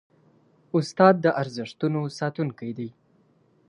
[0.77, 2.89] استاد د ارزښتونو ساتونکی دی.